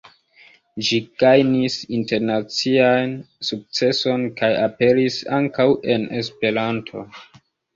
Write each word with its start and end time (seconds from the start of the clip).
Ĝi 0.85 0.97
gajnis 1.23 1.75
internacian 1.97 3.13
sukceson 3.51 4.25
kaj 4.43 4.51
aperis 4.65 5.19
ankaŭ 5.41 5.69
en 5.97 6.09
Esperanto. 6.23 7.07